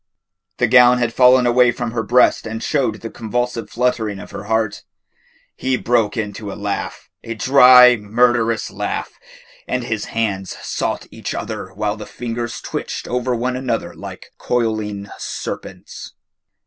[0.57, 4.45] The gown had fallen away from her breast and showed the convulsive fluttering of her
[4.45, 4.81] heart.
[5.55, 9.19] He broke into a laugh, a dry, murderous laugh,
[9.67, 15.07] and his hands sought each other while the fingers twitched over one another like coiling
[15.19, 16.13] serpents.